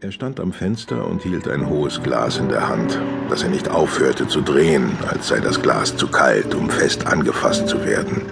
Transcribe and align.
Er 0.00 0.12
stand 0.12 0.38
am 0.38 0.52
Fenster 0.52 1.04
und 1.08 1.22
hielt 1.22 1.48
ein 1.48 1.68
hohes 1.68 2.00
Glas 2.00 2.38
in 2.38 2.48
der 2.48 2.68
Hand, 2.68 3.00
das 3.28 3.42
er 3.42 3.48
nicht 3.48 3.68
aufhörte 3.68 4.28
zu 4.28 4.42
drehen, 4.42 4.92
als 5.10 5.26
sei 5.26 5.40
das 5.40 5.60
Glas 5.60 5.96
zu 5.96 6.06
kalt, 6.06 6.54
um 6.54 6.70
fest 6.70 7.08
angefasst 7.08 7.66
zu 7.66 7.84
werden. 7.84 8.22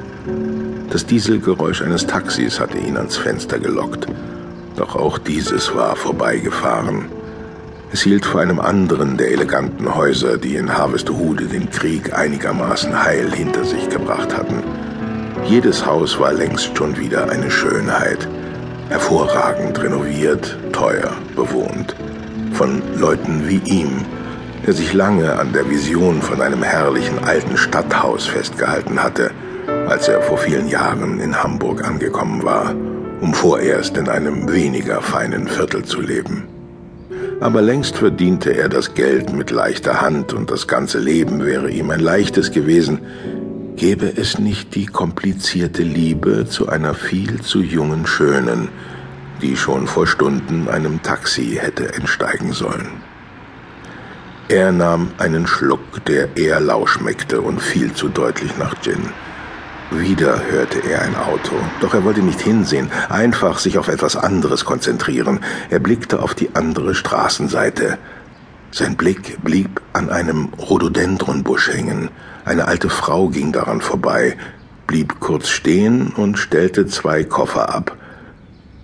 Das 0.90 1.06
Dieselgeräusch 1.06 1.82
eines 1.82 2.06
Taxis 2.06 2.60
hatte 2.60 2.78
ihn 2.78 2.96
ans 2.96 3.16
Fenster 3.16 3.58
gelockt, 3.58 4.06
doch 4.76 4.94
auch 4.94 5.18
dieses 5.18 5.74
war 5.74 5.96
vorbeigefahren. 5.96 7.06
Es 7.90 8.02
hielt 8.02 8.24
vor 8.24 8.42
einem 8.42 8.60
anderen 8.60 9.16
der 9.16 9.32
eleganten 9.32 9.92
Häuser, 9.92 10.38
die 10.38 10.54
in 10.54 10.72
Harvestehude 10.72 11.46
den 11.46 11.68
Krieg 11.70 12.16
einigermaßen 12.16 13.02
heil 13.02 13.32
hinter 13.32 13.64
sich 13.64 13.88
gebracht 13.88 14.36
hatten. 14.36 14.62
Jedes 15.48 15.84
Haus 15.84 16.20
war 16.20 16.32
längst 16.32 16.76
schon 16.76 16.96
wieder 16.96 17.28
eine 17.28 17.50
Schönheit, 17.50 18.28
hervorragend 18.88 19.82
renoviert, 19.82 20.56
teuer 20.72 21.12
bewohnt, 21.34 21.94
von 22.52 22.82
Leuten 22.96 23.48
wie 23.48 23.60
ihm, 23.64 24.04
der 24.66 24.74
sich 24.74 24.92
lange 24.92 25.38
an 25.38 25.52
der 25.52 25.68
Vision 25.68 26.22
von 26.22 26.40
einem 26.40 26.62
herrlichen 26.62 27.24
alten 27.24 27.56
Stadthaus 27.56 28.26
festgehalten 28.26 29.02
hatte, 29.02 29.30
als 29.88 30.08
er 30.08 30.22
vor 30.22 30.38
vielen 30.38 30.68
Jahren 30.68 31.20
in 31.20 31.42
Hamburg 31.42 31.84
angekommen 31.84 32.44
war, 32.44 32.74
um 33.20 33.34
vorerst 33.34 33.96
in 33.96 34.08
einem 34.08 34.52
weniger 34.52 35.00
feinen 35.02 35.48
Viertel 35.48 35.84
zu 35.84 36.00
leben. 36.00 36.48
Aber 37.40 37.60
längst 37.60 37.96
verdiente 37.96 38.50
er 38.50 38.68
das 38.68 38.94
Geld 38.94 39.32
mit 39.32 39.50
leichter 39.50 40.00
Hand 40.00 40.32
und 40.32 40.50
das 40.50 40.66
ganze 40.66 40.98
Leben 40.98 41.44
wäre 41.44 41.70
ihm 41.70 41.90
ein 41.90 42.00
leichtes 42.00 42.50
gewesen, 42.50 43.00
gäbe 43.76 44.12
es 44.16 44.38
nicht 44.38 44.74
die 44.74 44.86
komplizierte 44.86 45.82
Liebe 45.82 46.46
zu 46.48 46.68
einer 46.68 46.94
viel 46.94 47.42
zu 47.42 47.60
jungen 47.60 48.06
Schönen, 48.06 48.68
die 49.42 49.56
schon 49.56 49.86
vor 49.86 50.06
Stunden 50.06 50.68
einem 50.68 51.02
Taxi 51.02 51.58
hätte 51.60 51.92
entsteigen 51.92 52.52
sollen. 52.52 52.88
Er 54.48 54.72
nahm 54.72 55.10
einen 55.18 55.46
Schluck, 55.46 56.04
der 56.06 56.36
eher 56.36 56.60
lau 56.60 56.86
schmeckte 56.86 57.40
und 57.40 57.60
viel 57.60 57.92
zu 57.92 58.08
deutlich 58.08 58.56
nach 58.58 58.80
Gin. 58.80 59.10
Wieder 59.90 60.40
hörte 60.50 60.80
er 60.88 61.02
ein 61.02 61.14
Auto, 61.14 61.54
doch 61.80 61.94
er 61.94 62.04
wollte 62.04 62.22
nicht 62.22 62.40
hinsehen, 62.40 62.90
einfach 63.08 63.58
sich 63.58 63.78
auf 63.78 63.88
etwas 63.88 64.16
anderes 64.16 64.64
konzentrieren. 64.64 65.40
Er 65.68 65.80
blickte 65.80 66.22
auf 66.22 66.34
die 66.34 66.50
andere 66.54 66.94
Straßenseite. 66.94 67.98
Sein 68.70 68.96
Blick 68.96 69.42
blieb 69.42 69.80
an 69.92 70.10
einem 70.10 70.50
Rhododendronbusch 70.58 71.72
hängen. 71.72 72.10
Eine 72.44 72.66
alte 72.68 72.90
Frau 72.90 73.28
ging 73.28 73.52
daran 73.52 73.80
vorbei, 73.80 74.36
blieb 74.86 75.20
kurz 75.20 75.48
stehen 75.48 76.08
und 76.08 76.38
stellte 76.38 76.86
zwei 76.86 77.24
Koffer 77.24 77.74
ab. 77.74 77.96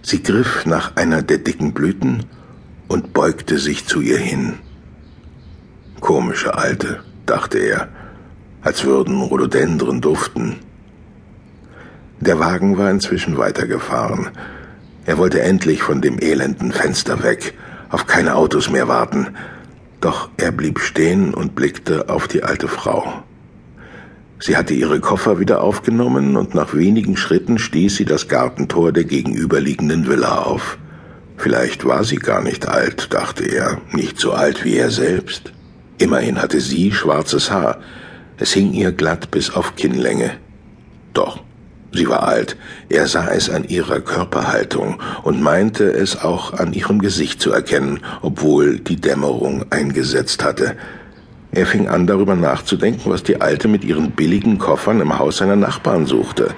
Sie 0.03 0.23
griff 0.23 0.67
nach 0.67 0.97
einer 0.97 1.23
der 1.23 1.39
dicken 1.39 1.73
Blüten 1.73 2.25
und 2.89 3.13
beugte 3.13 3.59
sich 3.59 3.87
zu 3.87 4.01
ihr 4.01 4.19
hin. 4.19 4.55
Komische 6.01 6.57
Alte, 6.57 7.01
dachte 7.27 7.59
er, 7.59 7.89
als 8.63 8.85
würden 8.85 9.21
Rhododendren 9.21 10.01
duften. 10.01 10.57
Der 12.21 12.39
Wagen 12.39 12.79
war 12.79 12.91
inzwischen 12.91 13.39
weitergefahren. 13.39 14.29
Er 15.07 15.19
wollte 15.19 15.43
endlich 15.43 15.83
von 15.83 16.01
dem 16.01 16.19
elenden 16.21 16.73
Fenster 16.73 17.23
weg, 17.23 17.55
auf 17.91 18.07
keine 18.07 18.37
Autos 18.37 18.71
mehr 18.71 18.89
warten. 18.89 19.35
Doch 20.03 20.31
er 20.37 20.51
blieb 20.51 20.81
stehen 20.81 21.33
und 21.33 21.55
blickte 21.55 22.09
auf 22.09 22.27
die 22.27 22.43
alte 22.43 22.67
Frau. 22.67 23.23
Sie 24.41 24.57
hatte 24.57 24.75
ihre 24.75 24.99
Koffer 24.99 25.39
wieder 25.39 25.63
aufgenommen 25.63 26.37
und 26.37 26.57
nach 26.57 26.75
wenigen 26.75 27.17
Schritten 27.17 27.59
stieß 27.59 27.97
sie 27.97 28.05
das 28.05 28.27
Gartentor 28.27 28.91
der 28.91 29.05
gegenüberliegenden 29.05 30.09
Villa 30.09 30.43
auf. 30.43 30.77
Vielleicht 31.37 31.85
war 31.85 32.03
sie 32.03 32.17
gar 32.17 32.43
nicht 32.43 32.67
alt, 32.67 33.15
dachte 33.15 33.45
er, 33.45 33.81
nicht 33.93 34.19
so 34.19 34.33
alt 34.33 34.65
wie 34.65 34.75
er 34.75 34.91
selbst. 34.91 35.53
Immerhin 35.99 36.43
hatte 36.43 36.61
sie 36.61 36.91
schwarzes 36.91 37.53
Haar. 37.53 37.79
Es 38.39 38.53
hing 38.53 38.73
ihr 38.73 38.91
glatt 38.91 39.31
bis 39.31 39.51
auf 39.51 39.77
Kinnlänge. 39.77 40.33
Doch, 41.15 41.45
sie 41.93 42.09
war 42.09 42.27
alt. 42.27 42.57
Er 42.89 43.07
sah 43.07 43.29
es 43.29 43.51
an 43.51 43.65
ihrer 43.65 44.01
Körperhaltung 44.01 45.01
und 45.23 45.43
meinte 45.43 45.85
es 45.85 46.21
auch 46.23 46.53
an 46.55 46.73
ihrem 46.73 47.01
Gesicht 47.01 47.41
zu 47.41 47.53
erkennen, 47.53 48.01
obwohl 48.23 48.79
die 48.79 48.97
Dämmerung 48.97 49.67
eingesetzt 49.71 50.43
hatte. 50.43 50.77
Er 51.53 51.67
fing 51.67 51.89
an, 51.89 52.07
darüber 52.07 52.35
nachzudenken, 52.35 53.13
was 53.13 53.23
die 53.23 53.41
Alte 53.41 53.69
mit 53.69 53.85
ihren 53.85 54.13
billigen 54.13 54.59
Koffern 54.59 55.01
im 55.01 55.19
Haus 55.19 55.37
seiner 55.37 55.57
Nachbarn 55.57 56.07
suchte. 56.07 56.55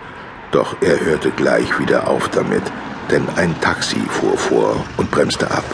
Doch 0.53 0.77
er 0.81 1.05
hörte 1.05 1.31
gleich 1.31 1.81
wieder 1.81 2.07
auf 2.07 2.29
damit, 2.29 2.63
denn 3.11 3.25
ein 3.35 3.61
Taxi 3.61 3.99
fuhr 4.09 4.39
vor 4.39 4.85
und 4.97 5.11
bremste 5.11 5.51
ab. 5.51 5.65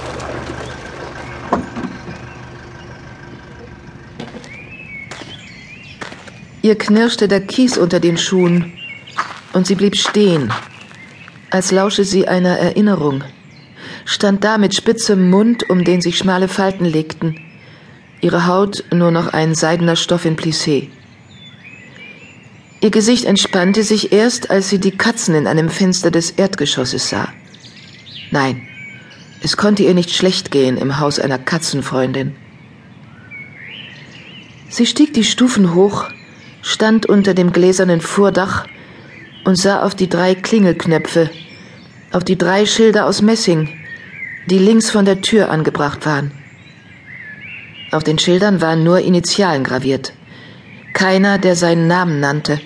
Ihr 6.63 6.77
knirschte 6.77 7.29
der 7.29 7.41
Kies 7.41 7.79
unter 7.79 8.01
den 8.01 8.17
Schuhen 8.17 8.73
und 9.53 9.67
sie 9.67 9.75
blieb 9.75 9.97
stehen, 9.97 10.53
als 11.51 11.71
lausche 11.73 12.05
sie 12.05 12.29
einer 12.29 12.59
Erinnerung, 12.59 13.25
stand 14.05 14.45
da 14.45 14.59
mit 14.59 14.75
spitzem 14.75 15.31
Mund, 15.31 15.69
um 15.69 15.85
den 15.85 16.01
sich 16.01 16.19
schmale 16.19 16.49
Falten 16.49 16.85
legten 16.85 17.37
ihre 18.21 18.47
Haut 18.47 18.85
nur 18.93 19.11
noch 19.11 19.33
ein 19.33 19.55
seidener 19.55 19.97
Stoff 19.97 20.25
in 20.25 20.37
Plissé. 20.37 20.89
Ihr 22.81 22.91
Gesicht 22.91 23.25
entspannte 23.25 23.83
sich 23.83 24.13
erst, 24.13 24.51
als 24.51 24.71
sie 24.71 24.79
die 24.79 24.97
Katzen 24.97 25.35
in 25.35 25.47
einem 25.47 25.69
Fenster 25.69 26.11
des 26.11 26.31
Erdgeschosses 26.31 27.09
sah. 27.09 27.29
Nein, 28.31 28.63
es 29.43 29.57
konnte 29.57 29.83
ihr 29.83 29.95
nicht 29.95 30.11
schlecht 30.11 30.51
gehen 30.51 30.77
im 30.77 30.99
Haus 30.99 31.19
einer 31.19 31.39
Katzenfreundin. 31.39 32.37
Sie 34.69 34.87
stieg 34.87 35.13
die 35.15 35.25
Stufen 35.25 35.75
hoch, 35.75 36.07
stand 36.63 37.07
unter 37.07 37.35
dem 37.35 37.53
gläsernen 37.53 38.01
Vordach 38.01 38.67
und 39.45 39.57
sah 39.57 39.83
auf 39.83 39.95
die 39.95 40.09
drei 40.09 40.35
Klingelknöpfe, 40.35 41.31
auf 42.13 42.25
die 42.25 42.39
drei 42.39 42.67
Schilder 42.67 43.07
aus 43.07 43.23
Messing, 43.23 43.69
die 44.47 44.59
links 44.59 44.91
von 44.91 45.05
der 45.05 45.21
Tür 45.21 45.51
angebracht 45.51 46.07
waren. 46.07 46.33
Auf 47.93 48.05
den 48.05 48.19
Schildern 48.19 48.61
waren 48.61 48.85
nur 48.85 49.01
Initialen 49.01 49.65
graviert. 49.65 50.13
Keiner, 50.93 51.39
der 51.39 51.57
seinen 51.57 51.87
Namen 51.87 52.21
nannte. 52.21 52.61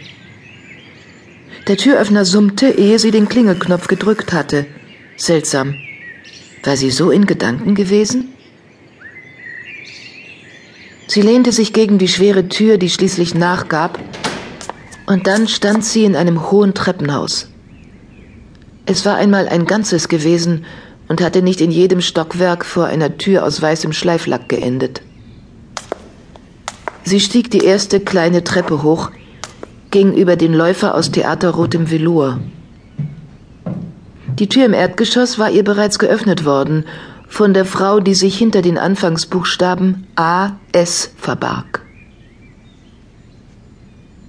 Der 1.67 1.77
Türöffner 1.77 2.25
summte, 2.25 2.69
ehe 2.69 2.99
sie 2.99 3.11
den 3.11 3.29
Klingelknopf 3.29 3.87
gedrückt 3.87 4.33
hatte. 4.33 4.67
Seltsam. 5.17 5.77
War 6.63 6.77
sie 6.77 6.91
so 6.91 7.11
in 7.11 7.27
Gedanken 7.27 7.75
gewesen? 7.75 8.34
Sie 11.07 11.23
lehnte 11.23 11.53
sich 11.53 11.73
gegen 11.73 11.99
die 11.99 12.09
schwere 12.09 12.49
Tür, 12.49 12.77
die 12.77 12.91
schließlich 12.91 13.34
nachgab, 13.34 13.99
und 15.06 15.26
dann 15.26 15.48
stand 15.48 15.84
sie 15.84 16.04
in 16.04 16.16
einem 16.16 16.50
hohen 16.50 16.75
Treppenhaus. 16.75 17.48
Es 18.87 19.04
war 19.06 19.16
einmal 19.16 19.48
ein 19.48 19.65
ganzes 19.65 20.09
gewesen 20.09 20.65
und 21.09 21.20
hatte 21.20 21.42
nicht 21.42 21.60
in 21.60 21.70
jedem 21.70 22.00
Stockwerk 22.00 22.65
vor 22.65 22.87
einer 22.87 23.16
Tür 23.16 23.44
aus 23.44 23.60
weißem 23.60 23.92
Schleiflack 23.92 24.48
geendet. 24.48 25.03
Sie 27.04 27.20
stieg 27.20 27.50
die 27.50 27.65
erste 27.65 28.00
kleine 28.00 28.44
Treppe 28.44 28.82
hoch, 28.82 29.10
ging 29.91 30.15
über 30.15 30.37
den 30.37 30.54
Läufer 30.54 30.94
aus 30.94 31.10
theaterrotem 31.10 31.91
Velour. 31.91 32.41
Die 34.38 34.48
Tür 34.48 34.65
im 34.65 34.75
Erdgeschoss 34.75 35.38
war 35.38 35.50
ihr 35.50 35.65
bereits 35.65 35.98
geöffnet 35.98 36.44
worden, 36.44 36.84
von 37.28 37.54
der 37.54 37.65
Frau, 37.65 38.00
die 38.00 38.15
sich 38.15 38.36
hinter 38.36 38.62
den 38.62 38.78
Anfangsbuchstaben 38.78 40.06
A 40.16 40.53
S 40.72 41.12
verbarg. 41.16 41.84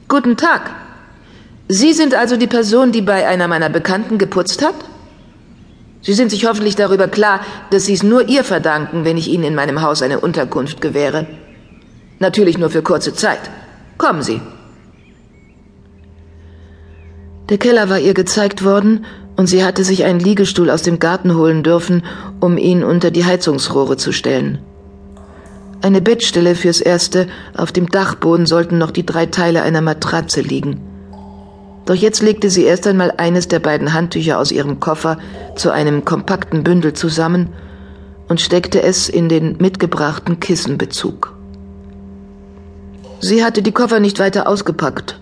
Guten 0.08 0.38
Tag. 0.38 0.70
Sie 1.68 1.94
sind 1.94 2.14
also 2.14 2.38
die 2.38 2.48
Person, 2.48 2.92
die 2.92 3.02
bei 3.02 3.28
einer 3.28 3.48
meiner 3.48 3.70
Bekannten 3.70 4.20
geputzt 4.20 4.64
hat? 4.64 4.76
Sie 6.02 6.14
sind 6.14 6.30
sich 6.30 6.46
hoffentlich 6.46 6.76
darüber 6.76 7.08
klar, 7.08 7.40
dass 7.72 7.86
Sie 7.86 7.94
es 7.94 8.04
nur 8.04 8.30
ihr 8.30 8.44
verdanken, 8.44 9.04
wenn 9.04 9.18
ich 9.18 9.28
Ihnen 9.28 9.44
in 9.44 9.56
meinem 9.56 9.82
Haus 9.82 10.04
eine 10.04 10.20
Unterkunft 10.20 10.80
gewähre. 10.80 11.26
Natürlich 12.20 12.60
nur 12.60 12.70
für 12.70 12.84
kurze 12.84 13.16
Zeit. 13.16 13.40
Kommen 13.98 14.22
Sie. 14.22 14.42
Der 17.50 17.58
Keller 17.58 17.90
war 17.90 18.00
ihr 18.00 18.14
gezeigt 18.14 18.64
worden, 18.64 19.06
und 19.36 19.48
sie 19.48 19.64
hatte 19.64 19.84
sich 19.84 20.04
einen 20.04 20.20
Liegestuhl 20.20 20.70
aus 20.70 20.82
dem 20.82 21.00
Garten 21.00 21.36
holen 21.36 21.62
dürfen, 21.64 22.04
um 22.40 22.58
ihn 22.58 22.84
unter 22.84 23.12
die 23.12 23.26
Heizungsrohre 23.26 23.98
zu 23.98 24.12
stellen. 24.12 24.60
Eine 25.86 26.02
Bettstelle 26.02 26.56
fürs 26.56 26.82
Erste, 26.82 27.28
auf 27.56 27.72
dem 27.72 27.86
Dachboden 27.86 28.48
sollten 28.48 28.80
noch 28.80 28.90
die 28.90 29.06
drei 29.06 29.28
Teile 29.28 29.62
einer 29.62 29.82
Matratze 29.82 30.42
liegen. 30.42 30.82
Doch 31.86 31.94
jetzt 31.94 32.24
legte 32.24 32.50
sie 32.50 32.64
erst 32.64 32.88
einmal 32.88 33.12
eines 33.18 33.48
der 33.50 33.60
beiden 33.60 33.94
Handtücher 33.94 34.40
aus 34.40 34.52
ihrem 34.52 34.80
Koffer 34.80 35.20
zu 35.56 35.70
einem 35.70 36.04
kompakten 36.04 36.64
Bündel 36.64 36.94
zusammen 36.94 37.50
und 38.28 38.42
steckte 38.42 38.82
es 38.82 39.10
in 39.10 39.30
den 39.30 39.58
mitgebrachten 39.58 40.40
Kissenbezug. 40.40 41.36
Sie 43.20 43.46
hatte 43.46 43.62
die 43.62 43.72
Koffer 43.72 44.00
nicht 44.00 44.18
weiter 44.18 44.50
ausgepackt. 44.50 45.22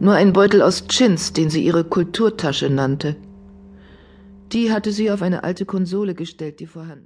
Nur 0.00 0.14
ein 0.14 0.32
Beutel 0.32 0.62
aus 0.62 0.86
Chins, 0.88 1.34
den 1.34 1.50
sie 1.50 1.62
ihre 1.62 1.84
Kulturtasche 1.84 2.70
nannte. 2.70 3.16
Die 4.50 4.72
hatte 4.72 4.92
sie 4.92 5.10
auf 5.10 5.20
eine 5.20 5.44
alte 5.44 5.66
Konsole 5.66 6.14
gestellt, 6.14 6.60
die 6.60 6.66
vorhanden 6.66 7.02